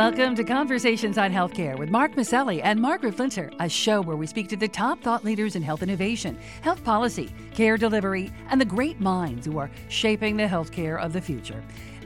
[0.00, 4.26] Welcome to Conversations on Healthcare with Mark Masselli and Margaret Flinter, a show where we
[4.26, 8.64] speak to the top thought leaders in health innovation, health policy, care delivery, and the
[8.64, 11.62] great minds who are shaping the healthcare of the future.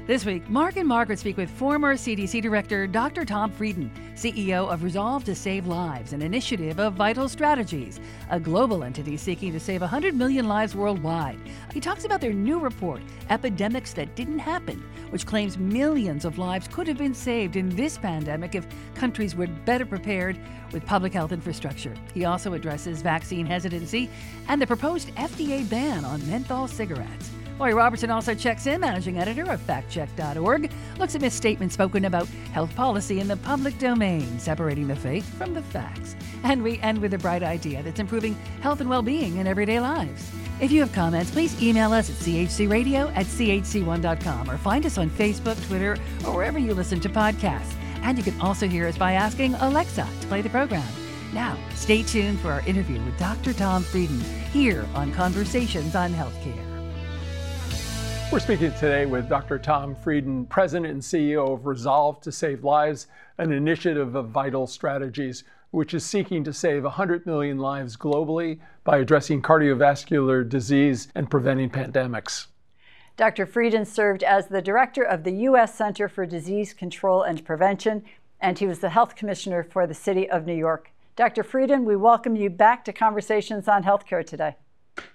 [0.06, 3.24] This week, Mark and Margaret speak with former CDC Director Dr.
[3.24, 8.84] Tom Frieden, CEO of Resolve to Save Lives, an initiative of Vital Strategies, a global
[8.84, 11.38] entity seeking to save 100 million lives worldwide.
[11.72, 13.00] He talks about their new report,
[13.30, 17.96] Epidemics That Didn't Happen, which claims millions of lives could have been saved in this
[17.96, 20.38] pandemic if countries were better prepared
[20.70, 21.94] with public health infrastructure.
[22.12, 24.10] He also addresses vaccine hesitancy
[24.48, 27.30] and the proposed FDA ban on menthol cigarettes.
[27.58, 32.74] Lori Robertson also checks in, managing editor of factcheck.org, looks at misstatements spoken about health
[32.74, 36.16] policy in the public domain, separating the faith from the facts.
[36.42, 39.78] And we end with a bright idea that's improving health and well being in everyday
[39.78, 40.30] lives.
[40.60, 45.10] If you have comments, please email us at chcradio at chc1.com or find us on
[45.10, 47.74] Facebook, Twitter, or wherever you listen to podcasts.
[48.02, 50.86] And you can also hear us by asking Alexa to play the program.
[51.32, 53.52] Now, stay tuned for our interview with Dr.
[53.52, 54.20] Tom Frieden
[54.52, 56.73] here on Conversations on Healthcare.
[58.34, 59.60] We're speaking today with Dr.
[59.60, 63.06] Tom Frieden, President and CEO of Resolve to Save Lives,
[63.38, 68.98] an initiative of Vital Strategies, which is seeking to save 100 million lives globally by
[68.98, 72.48] addressing cardiovascular disease and preventing pandemics.
[73.16, 73.46] Dr.
[73.46, 75.72] Frieden served as the director of the U.S.
[75.72, 78.02] Center for Disease Control and Prevention,
[78.40, 80.90] and he was the health commissioner for the city of New York.
[81.14, 81.44] Dr.
[81.44, 84.56] Frieden, we welcome you back to Conversations on Healthcare today.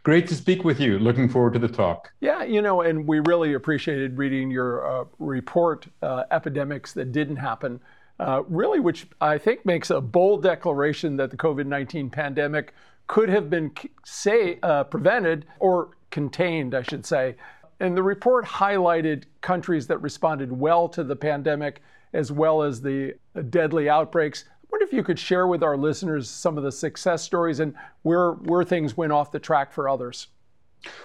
[0.04, 1.00] Great to speak with you.
[1.00, 2.12] Looking forward to the talk.
[2.20, 7.38] Yeah, you know, and we really appreciated reading your uh, report, uh, Epidemics That Didn't
[7.38, 7.80] Happen,
[8.20, 12.74] uh, really, which I think makes a bold declaration that the COVID 19 pandemic
[13.08, 13.72] could have been
[14.04, 17.36] say, uh, prevented or contained, I should say.
[17.80, 21.82] And the report highlighted countries that responded well to the pandemic
[22.14, 23.14] as well as the
[23.50, 27.60] deadly outbreaks wonder if you could share with our listeners some of the success stories
[27.60, 27.74] and
[28.04, 30.28] where, where things went off the track for others.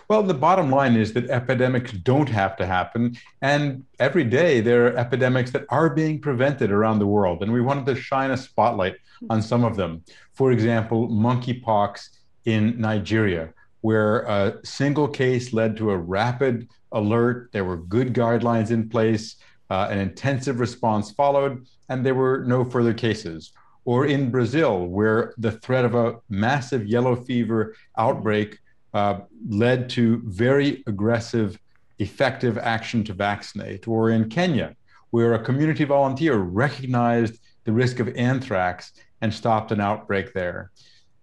[0.08, 3.16] Well, the bottom line is that epidemics don't have to happen.
[3.42, 7.42] And every day there are epidemics that are being prevented around the world.
[7.42, 8.96] And we wanted to shine a spotlight
[9.30, 10.04] on some of them.
[10.32, 12.08] For example, monkeypox
[12.44, 17.50] in Nigeria, where a single case led to a rapid alert.
[17.52, 19.36] There were good guidelines in place.
[19.70, 23.52] Uh, an intensive response followed, and there were no further cases.
[23.84, 28.58] Or in Brazil, where the threat of a massive yellow fever outbreak
[28.94, 31.58] uh, led to very aggressive,
[31.98, 33.86] effective action to vaccinate.
[33.86, 34.74] Or in Kenya,
[35.10, 40.70] where a community volunteer recognized the risk of anthrax and stopped an outbreak there.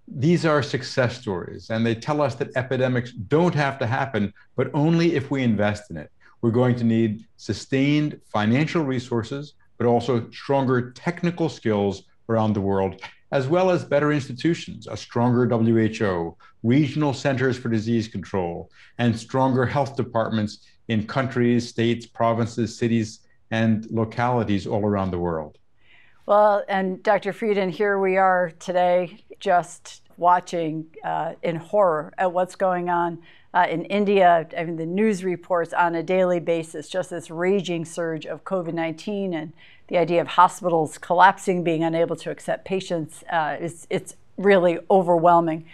[0.08, 4.70] These are success stories, and they tell us that epidemics don't have to happen, but
[4.74, 6.12] only if we invest in it.
[6.42, 13.02] We're going to need sustained financial resources, but also stronger technical skills around the world,
[13.32, 19.66] as well as better institutions, a stronger WHO, regional centers for disease control, and stronger
[19.66, 23.20] health departments in countries, states, provinces, cities,
[23.52, 25.58] and localities all around the world.
[26.26, 27.34] Well, and Dr.
[27.34, 33.22] Frieden, here we are today just watching uh, in horror at what's going on
[33.54, 37.84] uh, in India, I mean, the news reports on a daily basis, just this raging
[37.84, 39.52] surge of COVID 19 and
[39.92, 45.66] the idea of hospitals collapsing, being unable to accept patients, uh, is, it's really overwhelming.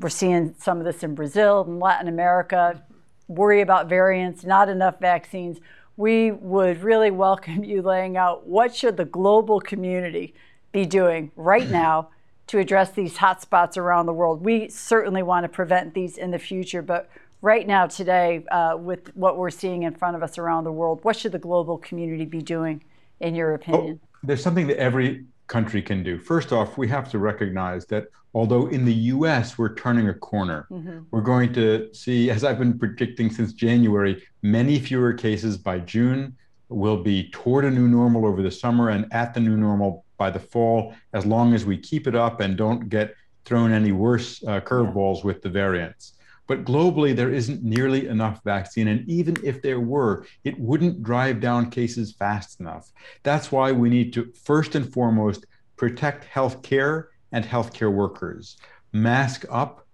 [0.00, 2.82] We're seeing some of this in Brazil and Latin America,
[3.28, 5.60] worry about variants, not enough vaccines.
[5.96, 10.34] We would really welcome you laying out what should the global community
[10.72, 12.08] be doing right now
[12.48, 14.44] to address these hotspots around the world.
[14.44, 17.08] We certainly want to prevent these in the future, but
[17.42, 20.98] right now, today, uh, with what we're seeing in front of us around the world,
[21.04, 22.82] what should the global community be doing,
[23.22, 24.00] in your opinion?
[24.02, 26.18] Oh, there's something that every country can do.
[26.18, 30.66] First off, we have to recognize that although in the US we're turning a corner,
[30.70, 31.00] mm-hmm.
[31.10, 36.36] we're going to see, as I've been predicting since January, many fewer cases by June.
[36.68, 40.30] We'll be toward a new normal over the summer and at the new normal by
[40.30, 43.14] the fall, as long as we keep it up and don't get
[43.44, 45.26] thrown any worse uh, curveballs yeah.
[45.26, 46.14] with the variants.
[46.52, 48.88] But globally, there isn't nearly enough vaccine.
[48.88, 52.92] And even if there were, it wouldn't drive down cases fast enough.
[53.22, 55.46] That's why we need to, first and foremost,
[55.76, 58.58] protect healthcare and healthcare workers,
[58.92, 59.86] mask up,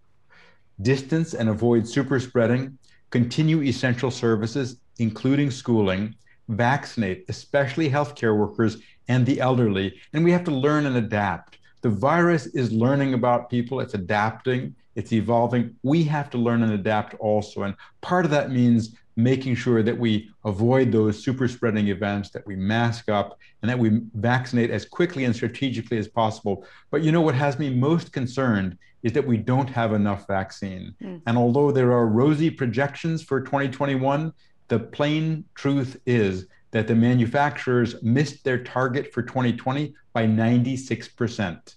[0.83, 2.77] distance and avoid super spreading,
[3.11, 6.17] continue essential services, including schooling,
[6.49, 9.95] vaccinate, especially healthcare workers and the elderly.
[10.13, 11.59] And we have to learn and adapt.
[11.83, 15.77] The virus is learning about people, it's adapting, it's evolving.
[15.85, 17.63] We have to learn and adapt also.
[17.63, 22.45] And part of that means making sure that we avoid those super spreading events, that
[22.49, 26.67] we mask up, and that we vaccinate as quickly and strategically as possible.
[26.91, 30.93] But you know what has me most concerned is that we don't have enough vaccine.
[31.01, 31.23] Mm.
[31.29, 34.33] And although there are rosy projections for 2021,
[34.67, 41.77] the plain truth is that the manufacturers missed their target for 2020 by 96%.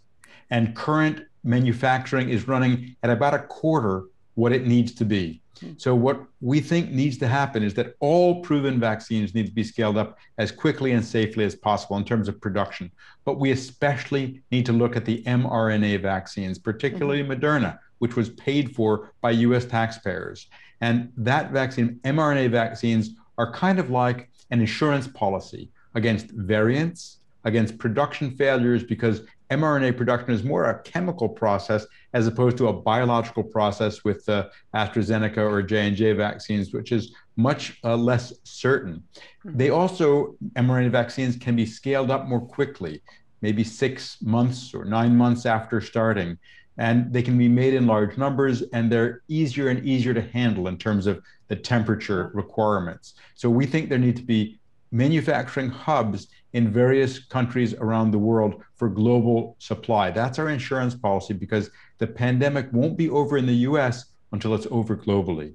[0.50, 4.06] And current manufacturing is running at about a quarter
[4.36, 5.42] what it needs to be.
[5.78, 9.64] So, what we think needs to happen is that all proven vaccines need to be
[9.64, 12.92] scaled up as quickly and safely as possible in terms of production.
[13.26, 17.34] But we especially need to look at the mRNA vaccines, particularly mm-hmm.
[17.34, 20.48] Moderna, which was paid for by US taxpayers.
[20.82, 27.78] And that vaccine, mRNA vaccines, are kind of like an insurance policy against variants, against
[27.78, 29.22] production failures, because
[29.52, 34.50] mRNA production is more a chemical process as opposed to a biological process with the
[34.74, 39.04] AstraZeneca or J&J vaccines, which is much uh, less certain.
[39.44, 39.58] Hmm.
[39.58, 43.02] They also, mRNA vaccines can be scaled up more quickly,
[43.42, 46.38] maybe six months or nine months after starting.
[46.78, 50.68] And they can be made in large numbers and they're easier and easier to handle
[50.68, 53.16] in terms of the temperature requirements.
[53.36, 54.60] So we think there need to be
[54.92, 60.12] manufacturing hubs in various countries around the world for global supply.
[60.12, 64.68] That's our insurance policy because the pandemic won't be over in the US until it's
[64.72, 65.54] over globally.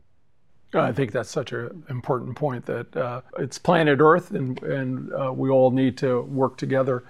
[0.75, 5.33] I think that's such an important point that uh, it's planet Earth and, and uh,
[5.33, 7.05] we all need to work together.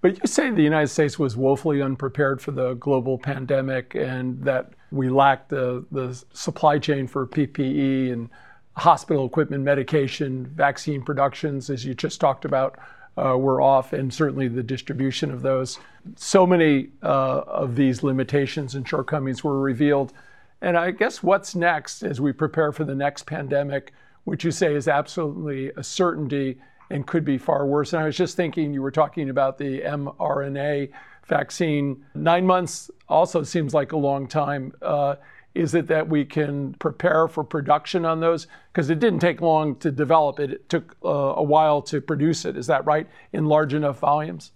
[0.00, 4.72] But you say the United States was woefully unprepared for the global pandemic and that
[4.90, 8.28] we lacked the, the supply chain for PPE and
[8.76, 12.78] hospital equipment, medication, vaccine productions, as you just talked about,
[13.16, 15.78] uh, were off, and certainly the distribution of those.
[16.16, 20.12] So many uh, of these limitations and shortcomings were revealed.
[20.60, 23.92] And I guess what's next as we prepare for the next pandemic,
[24.24, 26.58] which you say is absolutely a certainty
[26.90, 27.92] and could be far worse.
[27.92, 30.90] And I was just thinking, you were talking about the mRNA
[31.26, 32.04] vaccine.
[32.14, 34.72] Nine months also seems like a long time.
[34.80, 35.16] Uh,
[35.54, 38.46] is it that we can prepare for production on those?
[38.72, 40.50] Because it didn't take long to develop it.
[40.50, 42.56] It took uh, a while to produce it.
[42.56, 43.06] Is that right?
[43.32, 44.52] In large enough volumes?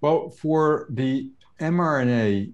[0.00, 1.30] Well, for the
[1.60, 2.52] mRNA,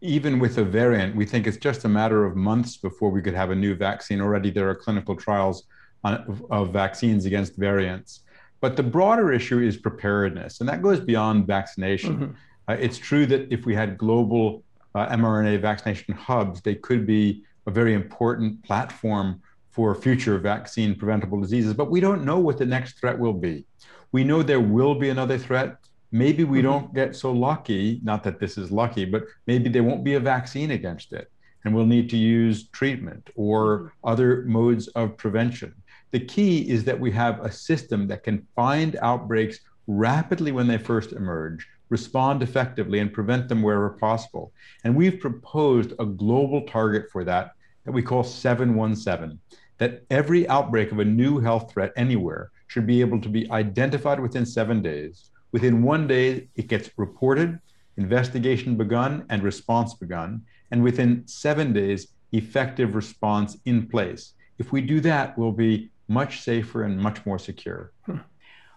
[0.00, 3.34] even with a variant, we think it's just a matter of months before we could
[3.34, 4.20] have a new vaccine.
[4.20, 5.64] Already there are clinical trials
[6.02, 8.20] on, of vaccines against variants.
[8.60, 12.14] But the broader issue is preparedness, and that goes beyond vaccination.
[12.14, 12.32] Mm-hmm.
[12.68, 14.62] Uh, it's true that if we had global
[14.94, 21.74] mRNA vaccination hubs, they could be a very important platform for future vaccine preventable diseases.
[21.74, 23.66] But we don't know what the next threat will be.
[24.12, 25.78] We know there will be another threat.
[26.12, 26.68] Maybe we mm-hmm.
[26.68, 30.20] don't get so lucky, not that this is lucky, but maybe there won't be a
[30.20, 31.28] vaccine against it.
[31.64, 33.88] And we'll need to use treatment or mm-hmm.
[34.08, 35.74] other modes of prevention.
[36.12, 39.58] The key is that we have a system that can find outbreaks
[39.88, 44.52] rapidly when they first emerge respond effectively and prevent them wherever possible.
[44.84, 47.52] And we've proposed a global target for that
[47.84, 49.38] that we call 717,
[49.78, 54.20] that every outbreak of a new health threat anywhere should be able to be identified
[54.20, 55.30] within seven days.
[55.52, 57.60] Within one day, it gets reported,
[57.96, 60.42] investigation begun, and response begun.
[60.70, 64.32] And within seven days, effective response in place.
[64.58, 67.92] If we do that, we'll be much safer and much more secure.
[68.06, 68.18] Hmm.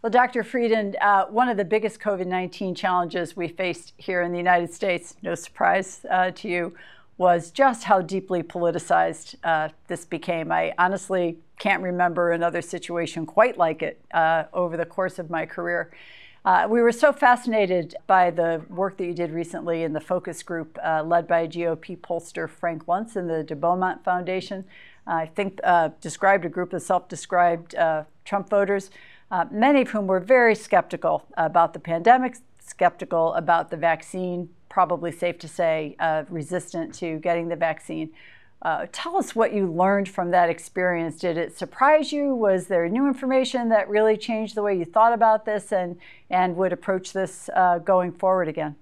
[0.03, 0.43] Well, Dr.
[0.43, 4.71] Frieden, uh, one of the biggest COVID 19 challenges we faced here in the United
[4.71, 6.75] States, no surprise uh, to you,
[7.17, 10.51] was just how deeply politicized uh, this became.
[10.51, 15.47] I honestly can't remember another situation quite like it uh, over the course of my
[15.47, 15.91] career.
[16.45, 20.43] Uh, we were so fascinated by the work that you did recently in the focus
[20.43, 24.63] group uh, led by GOP pollster Frank Luntz and the De Beaumont Foundation.
[25.07, 25.59] I think
[26.01, 27.73] described a group of self described
[28.25, 28.91] Trump voters
[29.31, 35.11] uh, many of whom were very skeptical about the pandemic, skeptical about the vaccine, probably
[35.11, 38.11] safe to say uh, resistant to getting the vaccine.
[38.61, 41.19] Uh, tell us what you learned from that experience.
[41.19, 42.33] Did it surprise you?
[42.33, 45.97] Was there new information that really changed the way you thought about this and,
[46.29, 48.75] and would approach this uh, going forward again?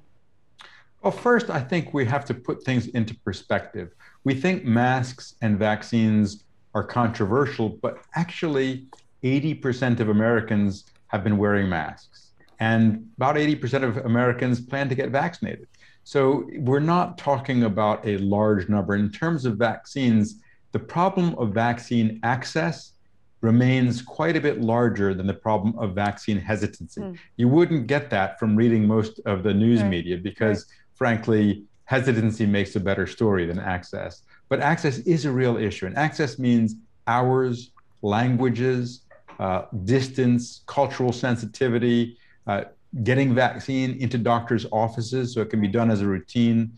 [1.01, 3.91] Well, first, I think we have to put things into perspective.
[4.23, 8.87] We think masks and vaccines are controversial, but actually,
[9.25, 15.09] 80% of Americans have been wearing masks, and about 80% of Americans plan to get
[15.09, 15.67] vaccinated.
[16.03, 18.95] So we're not talking about a large number.
[18.95, 20.41] In terms of vaccines,
[20.71, 22.93] the problem of vaccine access
[23.41, 27.01] remains quite a bit larger than the problem of vaccine hesitancy.
[27.01, 27.17] Mm.
[27.37, 29.89] You wouldn't get that from reading most of the news right.
[29.89, 30.95] media because, right.
[30.95, 34.21] frankly, hesitancy makes a better story than access.
[34.49, 36.75] But access is a real issue, and access means
[37.07, 39.01] hours languages,
[39.39, 42.65] uh, distance, cultural sensitivity, uh,
[43.03, 46.71] getting vaccine into doctors' offices so it can be done as a routine,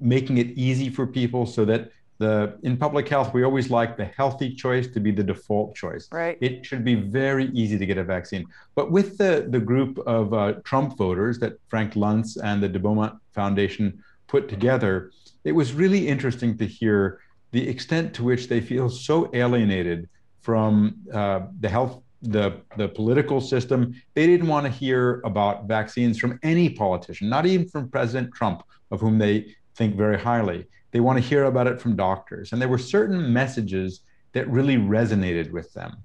[0.00, 4.04] making it easy for people so that the in public health we always like the
[4.04, 6.08] healthy choice to be the default choice.
[6.12, 6.38] Right.
[6.40, 8.46] It should be very easy to get a vaccine.
[8.76, 12.78] But with the the group of uh, trump voters that frank luntz and the de
[12.78, 15.10] beaumont foundation put together
[15.44, 17.20] it was really interesting to hear
[17.52, 20.08] the extent to which they feel so alienated
[20.44, 23.94] from uh, the health the, the political system.
[24.14, 28.62] They didn't want to hear about vaccines from any politician, not even from President Trump,
[28.90, 30.66] of whom they think very highly.
[30.90, 32.52] They want to hear about it from doctors.
[32.52, 34.00] And there were certain messages
[34.32, 35.96] that really resonated with them.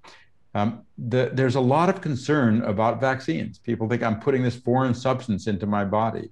[0.56, 3.60] Um, the, there's a lot of concern about vaccines.
[3.60, 6.32] People think I'm putting this foreign substance into my body.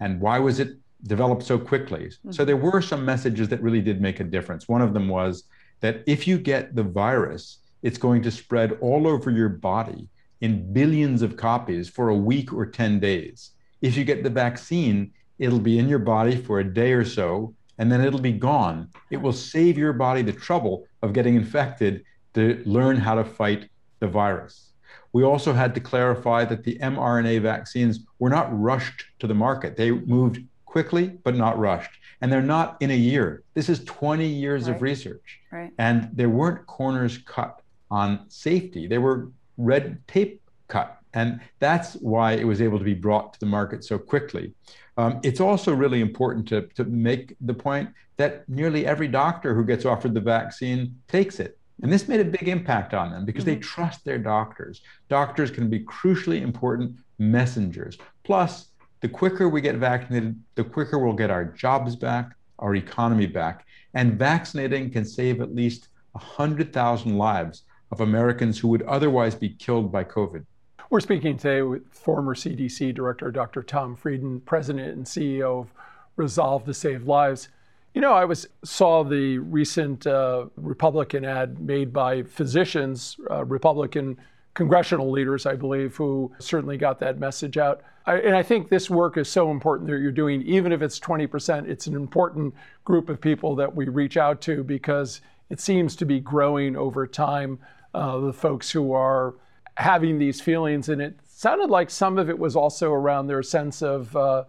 [0.00, 2.06] And why was it developed so quickly?
[2.06, 2.32] Mm-hmm.
[2.32, 4.66] So there were some messages that really did make a difference.
[4.66, 5.44] One of them was
[5.80, 10.08] that if you get the virus, it's going to spread all over your body
[10.40, 13.50] in billions of copies for a week or 10 days.
[13.82, 17.54] If you get the vaccine, it'll be in your body for a day or so,
[17.78, 18.88] and then it'll be gone.
[19.10, 23.70] It will save your body the trouble of getting infected to learn how to fight
[24.00, 24.72] the virus.
[25.12, 29.76] We also had to clarify that the mRNA vaccines were not rushed to the market.
[29.76, 31.90] They moved quickly, but not rushed.
[32.20, 33.42] And they're not in a year.
[33.54, 34.76] This is 20 years right.
[34.76, 35.40] of research.
[35.50, 35.72] Right.
[35.78, 38.86] And there weren't corners cut on safety.
[38.86, 40.98] They were red tape cut.
[41.14, 44.54] And that's why it was able to be brought to the market so quickly.
[44.96, 49.64] Um, it's also really important to, to make the point that nearly every doctor who
[49.64, 51.58] gets offered the vaccine takes it.
[51.82, 53.54] And this made a big impact on them because mm-hmm.
[53.54, 54.82] they trust their doctors.
[55.08, 57.96] Doctors can be crucially important messengers.
[58.24, 58.66] Plus,
[59.00, 63.66] the quicker we get vaccinated, the quicker we'll get our jobs back, our economy back.
[63.94, 69.90] And vaccinating can save at least 100,000 lives of Americans who would otherwise be killed
[69.90, 70.44] by COVID.
[70.90, 73.62] We're speaking today with former CDC Director Dr.
[73.62, 75.72] Tom Frieden, President and CEO of
[76.16, 77.48] Resolve to Save Lives.
[77.94, 84.18] You know, I was saw the recent uh, Republican ad made by physicians, uh, Republican
[84.54, 87.82] congressional leaders, I believe, who certainly got that message out.
[88.06, 90.98] I, and I think this work is so important that you're doing, even if it's
[90.98, 92.54] 20%, it's an important
[92.84, 97.06] group of people that we reach out to because it seems to be growing over
[97.06, 97.58] time.
[97.92, 99.34] Uh, the folks who are
[99.74, 103.82] having these feelings, and it sounded like some of it was also around their sense
[103.82, 104.44] of, uh,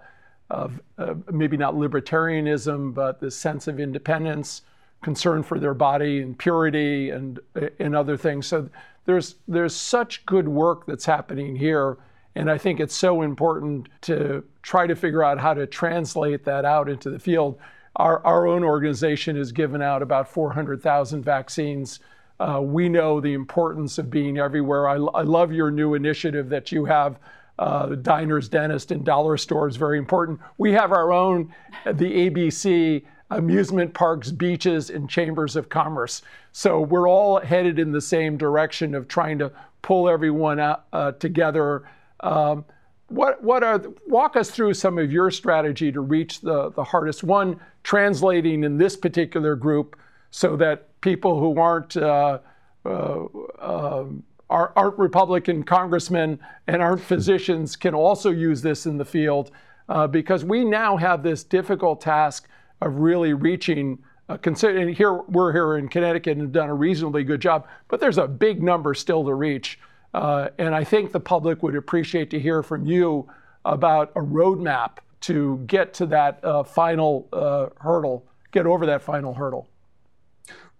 [0.51, 4.62] of uh, maybe not libertarianism, but the sense of independence,
[5.01, 7.39] concern for their body and purity, and
[7.79, 8.46] and other things.
[8.46, 8.70] So
[9.05, 11.98] there's there's such good work that's happening here,
[12.35, 16.65] and I think it's so important to try to figure out how to translate that
[16.65, 17.59] out into the field.
[17.97, 22.00] Our, our own organization has given out about 400,000 vaccines
[22.41, 24.89] uh, we know the importance of being everywhere.
[24.89, 27.19] I, I love your new initiative that you have.
[27.59, 30.39] Uh, diners, dentists, and dollar stores very important.
[30.57, 31.53] We have our own,
[31.85, 36.23] the ABC amusement parks, beaches, and chambers of commerce.
[36.53, 39.51] So we're all headed in the same direction of trying to
[39.83, 41.83] pull everyone out, uh, together.
[42.22, 42.66] Um,
[43.08, 47.24] what what are walk us through some of your strategy to reach the the hardest
[47.24, 49.98] one, translating in this particular group
[50.32, 52.40] so that people who aren't uh,
[52.86, 53.25] uh,
[53.60, 59.51] um, aren't Republican congressmen and aren't physicians can also use this in the field
[59.90, 62.48] uh, because we now have this difficult task
[62.82, 64.00] of really reaching.
[64.30, 68.00] Uh, considering here we're here in Connecticut and have done a reasonably good job, but
[68.00, 69.78] there's a big number still to reach.
[70.13, 73.30] Uh, and I think the public would appreciate to hear from you
[73.65, 79.34] about a roadmap to get to that uh, final uh, hurdle, get over that final
[79.34, 79.68] hurdle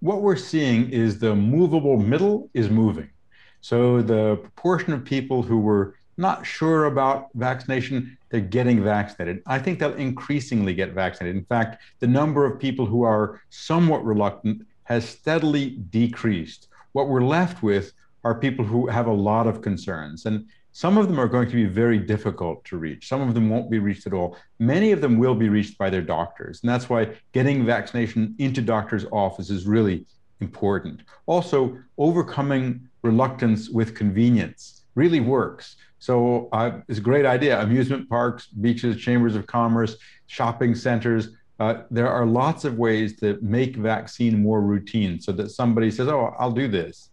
[0.02, 3.10] what we're seeing is the movable middle is moving.
[3.62, 9.44] So the proportion of people who were not sure about vaccination, they're getting vaccinated.
[9.46, 11.38] I think they'll increasingly get vaccinated.
[11.38, 16.68] In fact, the number of people who are somewhat reluctant has steadily decreased.
[16.94, 20.25] What we're left with are people who have a lot of concerns.
[20.25, 23.08] And some of them are going to be very difficult to reach.
[23.08, 24.38] Some of them won't be reached at all.
[24.60, 26.62] Many of them will be reached by their doctors.
[26.62, 30.06] And that's why getting vaccination into doctors' office is really
[30.40, 31.01] important.
[31.25, 35.75] Also, overcoming reluctance with convenience really works.
[36.00, 37.62] So uh, it's a great idea.
[37.62, 39.98] Amusement parks, beaches, chambers of commerce,
[40.28, 41.30] shopping centers.
[41.60, 46.08] Uh, there are lots of ways to make vaccine more routine so that somebody says,
[46.08, 47.11] oh, I'll do this.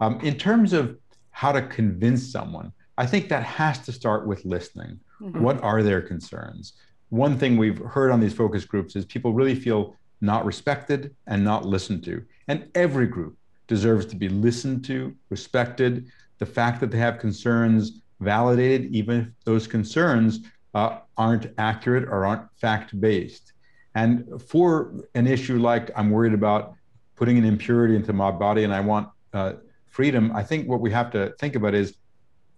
[0.00, 0.96] Um, in terms of
[1.30, 5.00] how to convince someone, I think that has to start with listening.
[5.20, 5.42] Mm-hmm.
[5.42, 6.74] What are their concerns?
[7.10, 11.42] One thing we've heard on these focus groups is people really feel not respected and
[11.42, 12.22] not listened to.
[12.48, 16.06] And every group deserves to be listened to, respected.
[16.38, 20.40] The fact that they have concerns validated, even if those concerns
[20.74, 23.52] uh, aren't accurate or aren't fact based.
[23.94, 26.74] And for an issue like I'm worried about
[27.16, 29.54] putting an impurity into my body and I want uh,
[29.90, 31.94] freedom, I think what we have to think about is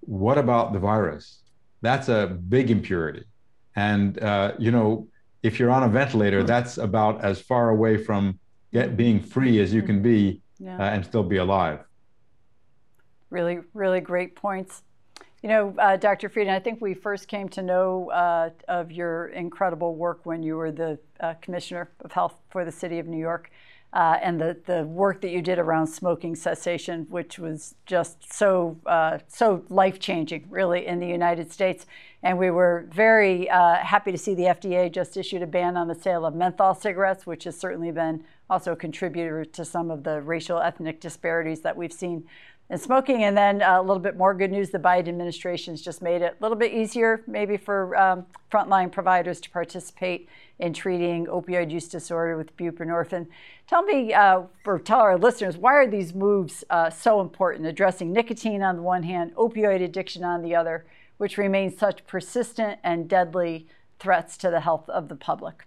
[0.01, 1.41] what about the virus?
[1.81, 3.25] That's a big impurity.
[3.75, 5.09] And, uh, you know,
[5.43, 8.39] if you're on a ventilator, that's about as far away from
[8.73, 10.77] get, being free as you can be yeah.
[10.77, 11.81] uh, and still be alive.
[13.31, 14.83] Really, really great points.
[15.43, 16.29] You know, uh, Dr.
[16.29, 20.57] Frieden, I think we first came to know uh, of your incredible work when you
[20.57, 23.51] were the uh, Commissioner of Health for the City of New York.
[23.93, 28.79] Uh, and the, the work that you did around smoking cessation, which was just so
[28.87, 31.85] uh, so life changing, really, in the United States.
[32.23, 35.89] And we were very uh, happy to see the FDA just issued a ban on
[35.89, 40.05] the sale of menthol cigarettes, which has certainly been also a contributor to some of
[40.05, 42.25] the racial ethnic disparities that we've seen
[42.71, 43.25] and smoking.
[43.25, 46.23] And then uh, a little bit more good news the Biden administration has just made
[46.23, 50.29] it a little bit easier, maybe, for um, frontline providers to participate
[50.59, 53.27] in treating opioid use disorder with buprenorphine.
[53.67, 58.13] Tell me, uh, or tell our listeners, why are these moves uh, so important, addressing
[58.13, 60.87] nicotine on the one hand, opioid addiction on the other,
[61.19, 63.67] which remains such persistent and deadly
[63.99, 65.67] threats to the health of the public?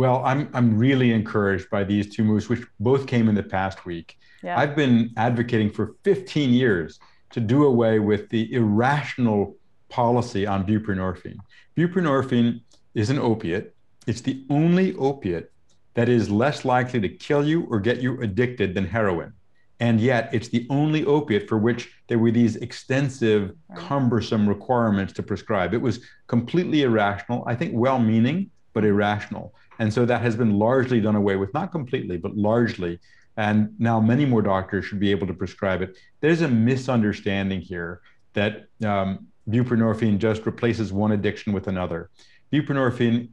[0.00, 3.84] Well, I'm, I'm really encouraged by these two moves, which both came in the past
[3.84, 4.16] week.
[4.42, 4.58] Yeah.
[4.58, 6.98] I've been advocating for 15 years
[7.32, 9.56] to do away with the irrational
[9.90, 11.36] policy on buprenorphine.
[11.76, 12.62] Buprenorphine
[12.94, 13.74] is an opiate.
[14.06, 15.50] It's the only opiate
[15.92, 19.34] that is less likely to kill you or get you addicted than heroin.
[19.80, 25.22] And yet, it's the only opiate for which there were these extensive, cumbersome requirements to
[25.22, 25.74] prescribe.
[25.74, 29.52] It was completely irrational, I think well meaning, but irrational.
[29.80, 33.00] And so that has been largely done away with, not completely, but largely
[33.36, 35.96] and now many more doctors should be able to prescribe it.
[36.20, 38.02] There's a misunderstanding here
[38.34, 42.10] that um, buprenorphine just replaces one addiction with another.
[42.52, 43.30] Buprenorphine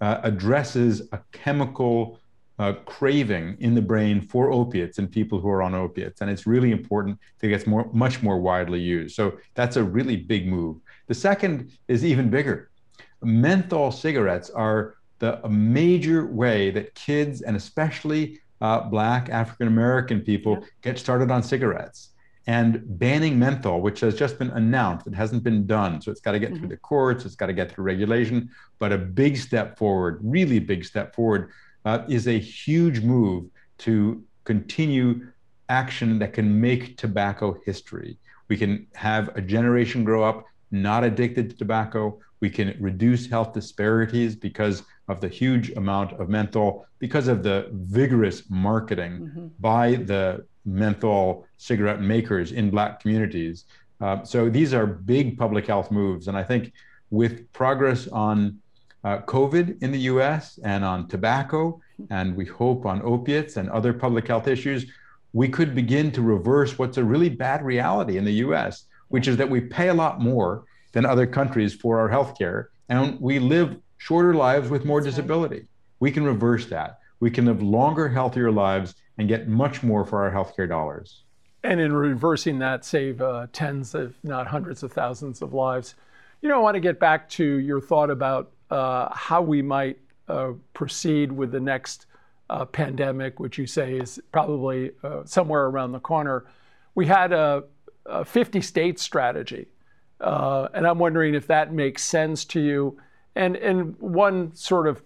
[0.00, 2.20] uh, addresses a chemical
[2.60, 6.46] uh, craving in the brain for opiates in people who are on opiates, and it's
[6.46, 9.16] really important to get more, much more widely used.
[9.16, 10.78] So that's a really big move.
[11.08, 12.70] The second is even bigger.
[13.22, 20.20] Menthol cigarettes are the a major way that kids and especially uh, Black African American
[20.20, 20.66] people yeah.
[20.82, 22.10] get started on cigarettes.
[22.46, 26.00] And banning menthol, which has just been announced, it hasn't been done.
[26.00, 26.60] So it's got to get mm-hmm.
[26.60, 28.48] through the courts, it's got to get through regulation.
[28.78, 31.50] But a big step forward, really big step forward,
[31.84, 35.26] uh, is a huge move to continue
[35.68, 38.16] action that can make tobacco history.
[38.48, 42.18] We can have a generation grow up not addicted to tobacco.
[42.40, 47.68] We can reduce health disparities because of the huge amount of menthol, because of the
[47.72, 49.46] vigorous marketing mm-hmm.
[49.60, 53.64] by the menthol cigarette makers in Black communities.
[54.00, 56.28] Uh, so these are big public health moves.
[56.28, 56.72] And I think
[57.10, 58.58] with progress on
[59.04, 63.92] uh, COVID in the US and on tobacco, and we hope on opiates and other
[63.92, 64.86] public health issues,
[65.32, 69.36] we could begin to reverse what's a really bad reality in the US, which is
[69.36, 73.76] that we pay a lot more than other countries for our healthcare, and we live
[73.98, 75.56] shorter lives with more That's disability.
[75.56, 75.68] Right.
[76.00, 77.00] We can reverse that.
[77.20, 81.24] We can live longer, healthier lives and get much more for our healthcare dollars.
[81.64, 85.96] And in reversing that, save uh, tens, if not hundreds of thousands of lives.
[86.40, 89.98] You know, I want to get back to your thought about uh, how we might
[90.28, 92.06] uh, proceed with the next
[92.48, 96.46] uh, pandemic, which you say is probably uh, somewhere around the corner.
[96.94, 97.64] We had a,
[98.06, 99.66] a 50 state strategy
[100.20, 102.98] uh, and I'm wondering if that makes sense to you.
[103.38, 105.00] And, and one sort of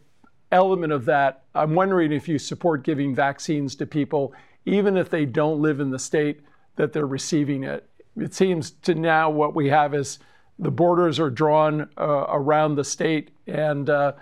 [0.53, 4.33] element of that, I'm wondering if you support giving vaccines to people,
[4.65, 6.41] even if they don't live in the state
[6.77, 7.87] that they're receiving it.
[8.17, 10.19] It seems to now what we have is
[10.59, 14.13] the borders are drawn uh, around the state, and uh,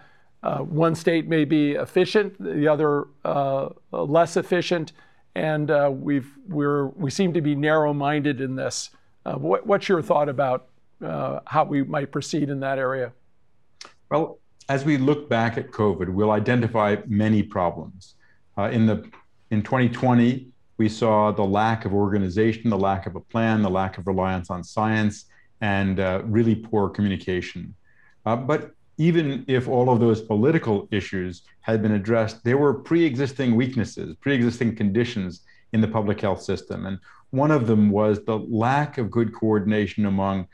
[0.42, 4.90] uh, one state may be efficient, the other uh, less efficient,
[5.36, 8.90] and uh, we've, we're, we seem to be narrow minded in this.
[9.24, 10.66] Uh, what, what's your thought about
[11.00, 13.12] how we might proceed in that area?
[14.10, 18.16] Well, as we look back at COVID, we'll identify many problems.
[18.58, 19.08] Uh, in the
[19.50, 23.98] in 2020, we saw the lack of organization, the lack of a plan, the lack
[23.98, 25.26] of reliance on science,
[25.60, 27.74] and uh, really poor communication.
[28.26, 33.54] Uh, but even if all of those political issues had been addressed, there were pre-existing
[33.54, 35.42] weaknesses, pre-existing conditions
[35.72, 36.98] in the public health system, and
[37.30, 40.46] one of them was the lack of good coordination among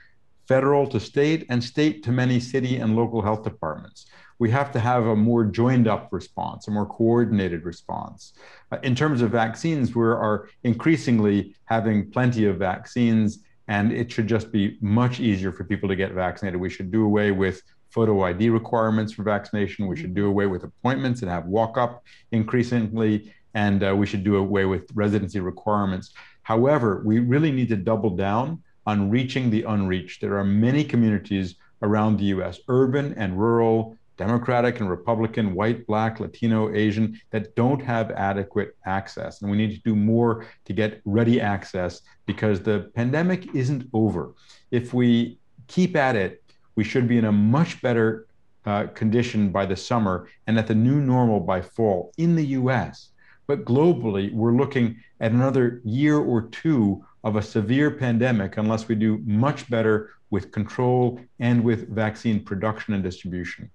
[0.48, 4.06] federal to state and state to many city and local health departments.
[4.38, 8.34] We have to have a more joined up response, a more coordinated response.
[8.70, 14.26] Uh, in terms of vaccines, we are increasingly having plenty of vaccines, and it should
[14.26, 16.60] just be much easier for people to get vaccinated.
[16.60, 19.86] We should do away with photo ID requirements for vaccination.
[19.86, 24.22] We should do away with appointments and have walk up increasingly, and uh, we should
[24.22, 26.12] do away with residency requirements.
[26.42, 30.20] However, we really need to double down on reaching the unreached.
[30.20, 36.20] There are many communities around the US, urban and rural, Democratic and Republican, white, black,
[36.20, 39.42] Latino, Asian, that don't have adequate access.
[39.42, 44.32] And we need to do more to get ready access because the pandemic isn't over.
[44.70, 46.42] If we keep at it,
[46.76, 48.26] we should be in a much better
[48.64, 53.10] uh, condition by the summer and at the new normal by fall in the US.
[53.46, 58.94] But globally, we're looking at another year or two of a severe pandemic unless we
[58.94, 63.70] do much better with control and with vaccine production and distribution.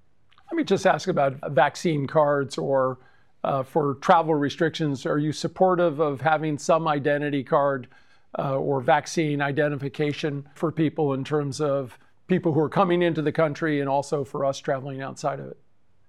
[0.52, 3.00] Let me just ask about vaccine cards or
[3.44, 5.06] uh, for travel restrictions.
[5.06, 7.88] Are you supportive of having some identity card
[8.38, 13.32] uh, or vaccine identification for people in terms of people who are coming into the
[13.32, 15.58] country and also for us traveling outside of it?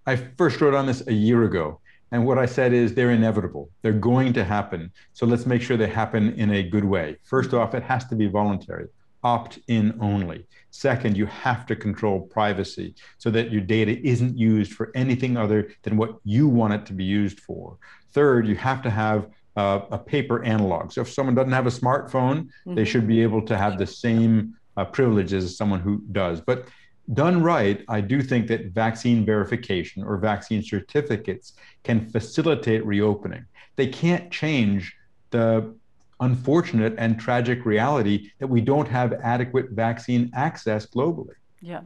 [0.06, 1.80] I first wrote on this a year ago.
[2.12, 3.70] And what I said is they're inevitable.
[3.80, 4.92] They're going to happen.
[5.14, 7.16] So let's make sure they happen in a good way.
[7.24, 8.88] First off, it has to be voluntary
[9.24, 10.46] opt in only.
[10.70, 15.70] Second, you have to control privacy so that your data isn't used for anything other
[15.82, 17.78] than what you want it to be used for.
[18.12, 20.92] Third, you have to have uh, a paper analog.
[20.92, 22.74] So if someone doesn't have a smartphone, mm-hmm.
[22.74, 26.40] they should be able to have the same uh, privileges as someone who does.
[26.40, 26.66] But
[27.14, 33.44] done right, I do think that vaccine verification or vaccine certificates can facilitate reopening.
[33.76, 34.94] They can't change
[35.30, 35.74] the
[36.20, 41.34] unfortunate and tragic reality that we don't have adequate vaccine access globally.
[41.60, 41.80] Yeah.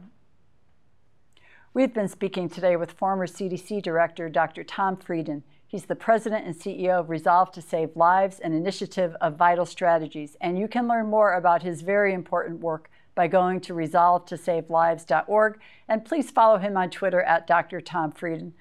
[1.73, 4.63] We've been speaking today with former CDC Director Dr.
[4.63, 5.43] Tom Frieden.
[5.67, 10.37] He's the president and CEO of Resolve to Save Lives, an initiative of Vital Strategies.
[10.39, 15.59] And you can learn more about his very important work by going to resolvetosavelives.org.
[15.89, 17.81] And please follow him on Twitter at Dr.
[17.81, 18.53] Tom Frieden.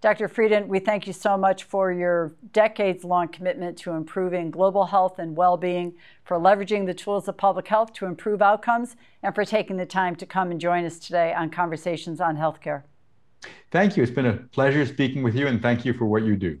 [0.00, 0.28] Dr.
[0.28, 5.18] Frieden, we thank you so much for your decades long commitment to improving global health
[5.18, 9.44] and well being, for leveraging the tools of public health to improve outcomes, and for
[9.44, 12.82] taking the time to come and join us today on Conversations on Healthcare.
[13.70, 14.02] Thank you.
[14.02, 16.60] It's been a pleasure speaking with you, and thank you for what you do.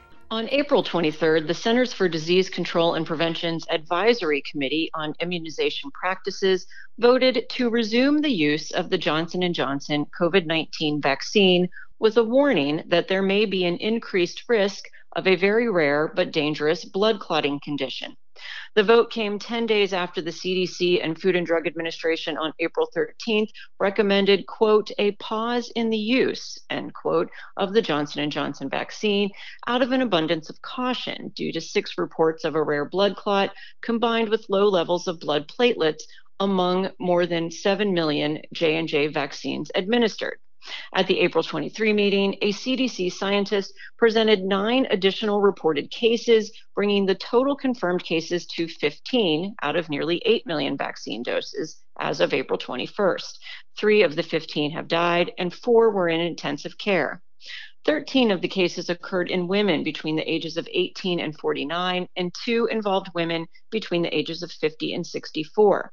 [0.31, 6.65] On April 23rd, the Centers for Disease Control and Prevention's Advisory Committee on Immunization Practices
[6.99, 11.67] voted to resume the use of the Johnson & Johnson COVID-19 vaccine
[11.99, 14.85] with a warning that there may be an increased risk
[15.17, 18.15] of a very rare but dangerous blood clotting condition.
[18.75, 22.89] The vote came 10 days after the CDC and Food and Drug Administration on April
[22.95, 23.49] 13th
[23.79, 29.29] recommended, quote, a pause in the use, end quote, of the Johnson & Johnson vaccine
[29.67, 33.51] out of an abundance of caution due to six reports of a rare blood clot
[33.81, 36.03] combined with low levels of blood platelets
[36.39, 40.39] among more than 7 million J&J vaccines administered.
[40.93, 47.15] At the April 23 meeting, a CDC scientist presented nine additional reported cases, bringing the
[47.15, 52.59] total confirmed cases to 15 out of nearly 8 million vaccine doses as of April
[52.59, 53.37] 21st.
[53.77, 57.21] Three of the 15 have died, and four were in intensive care.
[57.85, 62.31] 13 of the cases occurred in women between the ages of 18 and 49, and
[62.45, 65.91] two involved women between the ages of 50 and 64.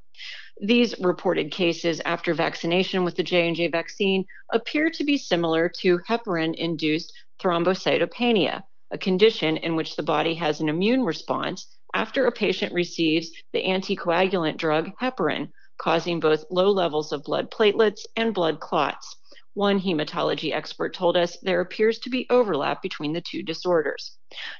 [0.60, 7.12] These reported cases after vaccination with the J&J vaccine appear to be similar to heparin-induced
[7.40, 13.30] thrombocytopenia, a condition in which the body has an immune response after a patient receives
[13.52, 19.16] the anticoagulant drug heparin, causing both low levels of blood platelets and blood clots.
[19.58, 24.16] One hematology expert told us there appears to be overlap between the two disorders.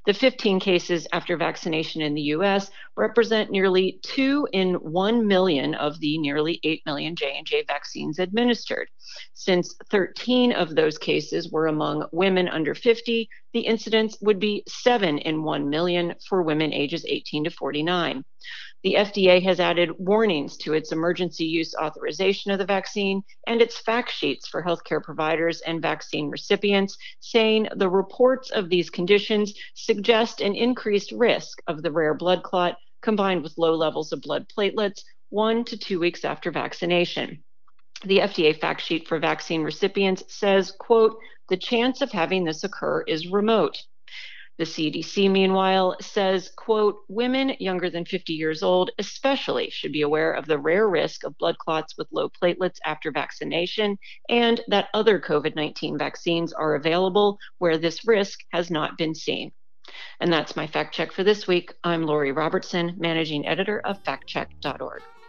[0.07, 6.01] The 15 cases after vaccination in the US represent nearly 2 in 1 million of
[6.01, 8.89] the nearly 8 million J&J vaccines administered.
[9.35, 15.19] Since 13 of those cases were among women under 50, the incidence would be 7
[15.19, 18.25] in 1 million for women ages 18 to 49.
[18.85, 23.79] The FDA has added warnings to its emergency use authorization of the vaccine and its
[23.79, 30.41] fact sheets for healthcare providers and vaccine recipients, saying the reports of these conditions suggest
[30.41, 35.03] an increased risk of the rare blood clot combined with low levels of blood platelets
[35.31, 37.43] one to two weeks after vaccination.
[38.05, 43.03] The FDA fact sheet for vaccine recipients says, quote, the chance of having this occur
[43.03, 43.77] is remote.
[44.59, 50.33] The CDC, meanwhile, says, quote, women younger than 50 years old especially should be aware
[50.33, 53.97] of the rare risk of blood clots with low platelets after vaccination
[54.29, 59.53] and that other COVID 19 vaccines are available where this risk has not been seen.
[60.21, 61.73] And that's my fact check for this week.
[61.85, 65.03] I'm Lori Robertson, managing editor of factcheck.org.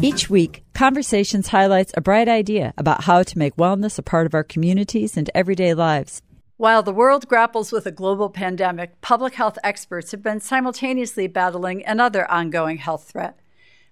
[0.00, 4.34] Each week, Conversations highlights a bright idea about how to make wellness a part of
[4.34, 6.22] our communities and everyday lives.
[6.56, 11.84] While the world grapples with a global pandemic, public health experts have been simultaneously battling
[11.84, 13.40] another ongoing health threat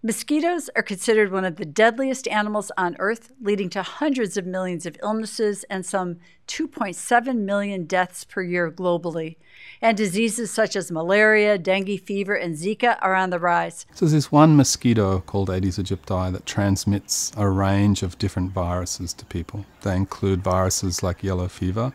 [0.07, 4.87] Mosquitoes are considered one of the deadliest animals on Earth, leading to hundreds of millions
[4.87, 9.35] of illnesses and some 2.7 million deaths per year globally.
[9.83, 13.85] And diseases such as malaria, dengue fever, and Zika are on the rise.
[13.95, 19.13] So, there's this one mosquito called Aedes aegypti that transmits a range of different viruses
[19.15, 19.67] to people.
[19.83, 21.93] They include viruses like yellow fever,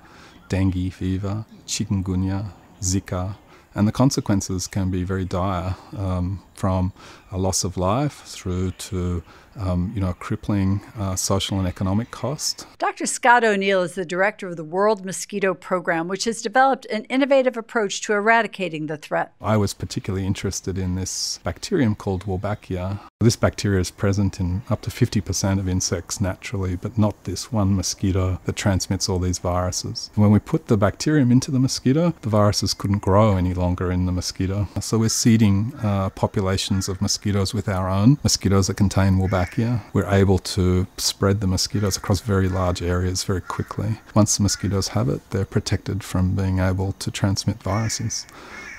[0.50, 3.38] dengue fever, chikungunya, Zika,
[3.74, 6.94] and the consequences can be very dire um, from
[7.32, 9.24] a loss of life through to
[9.58, 12.66] um, you know, crippling uh, social and economic cost.
[12.78, 13.06] Dr.
[13.06, 17.58] Scott O'Neill is the director of the World Mosquito Program, which has developed an innovative
[17.58, 19.34] approach to eradicating the threat.
[19.42, 23.00] I was particularly interested in this bacterium called Wolbachia.
[23.20, 27.76] This bacteria is present in up to 50% of insects naturally, but not this one
[27.76, 30.10] mosquito that transmits all these viruses.
[30.16, 34.06] When we put the bacterium into the mosquito, the viruses couldn't grow any longer in
[34.06, 34.68] the mosquito.
[34.80, 39.82] So we're seeding uh, populations populations of mosquitoes with our own mosquitoes that contain Wolbachia.
[39.94, 44.02] We're able to spread the mosquitoes across very large areas very quickly.
[44.14, 48.28] Once the mosquitoes have it, they're protected from being able to transmit viruses.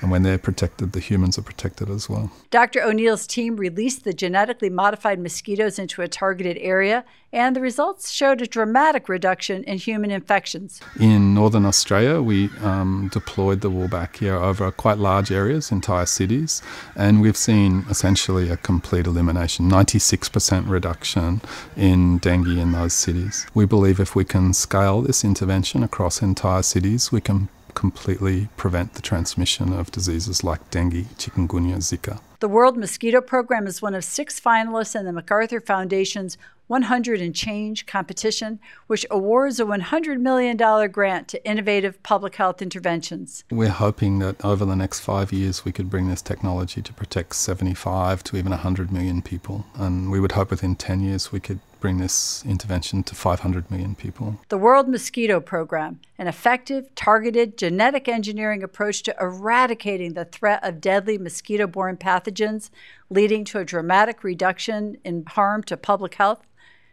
[0.02, 2.32] And when they're protected, the humans are protected as well.
[2.50, 2.82] Dr.
[2.82, 8.42] O'Neill's team released the genetically modified mosquitoes into a targeted area, and the results showed
[8.42, 10.80] a dramatic reduction in human infections.
[10.98, 16.60] In northern Australia, we um, deployed the Wolbachia over quite large areas, entire cities,
[16.96, 21.40] and we've seen essentially a complete elimination 96% reduction
[21.76, 23.46] in dengue in those cities.
[23.54, 28.94] We believe if we can scale this intervention across entire cities, we can completely prevent
[28.94, 32.20] the transmission of diseases like dengue, chikungunya, Zika.
[32.40, 36.36] The World Mosquito Program is one of six finalists in the MacArthur Foundation's
[36.72, 40.56] 100 and Change competition, which awards a $100 million
[40.90, 43.44] grant to innovative public health interventions.
[43.50, 47.36] We're hoping that over the next five years we could bring this technology to protect
[47.36, 49.66] 75 to even 100 million people.
[49.74, 53.96] And we would hope within 10 years we could bring this intervention to 500 million
[53.96, 54.38] people.
[54.48, 60.80] The World Mosquito Program, an effective, targeted genetic engineering approach to eradicating the threat of
[60.80, 62.70] deadly mosquito borne pathogens,
[63.10, 66.46] leading to a dramatic reduction in harm to public health.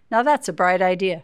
[0.10, 1.24] Now that's a bright idea.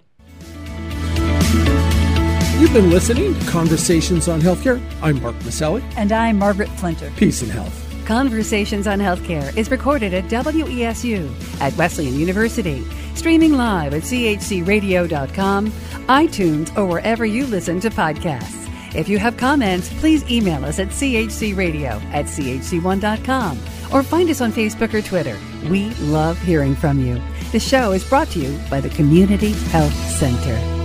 [2.60, 4.80] You've been listening to Conversations on Healthcare.
[5.02, 5.84] I'm Mark Masselli.
[5.98, 7.14] And I'm Margaret Flinter.
[7.18, 7.85] Peace and health.
[8.06, 12.84] Conversations on Healthcare is recorded at WESU at Wesleyan University,
[13.16, 18.62] streaming live at chcradio.com, iTunes, or wherever you listen to podcasts.
[18.94, 23.60] If you have comments, please email us at chcradio at chc1.com
[23.92, 25.38] or find us on Facebook or Twitter.
[25.70, 27.20] We love hearing from you.
[27.52, 30.85] The show is brought to you by the Community Health Center.